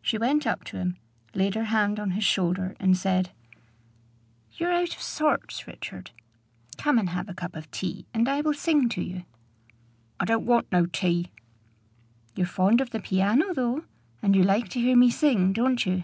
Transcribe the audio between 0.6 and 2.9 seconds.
to him, laid her hand on his shoulder,